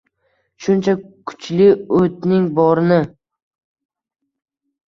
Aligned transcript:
Shuncha 0.67 0.95
kuchli 1.31 1.67
o’tning 1.99 2.49
borini. 2.61 2.99